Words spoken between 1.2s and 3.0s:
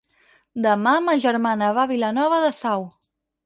germana va a Vilanova de Sau.